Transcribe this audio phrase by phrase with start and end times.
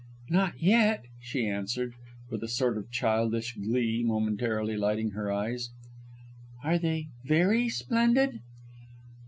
[0.31, 1.93] "Not yet," she answered,
[2.31, 5.69] with a sort of childish glee momentarily lighting her eyes.
[6.63, 8.39] "Are they very splendid?"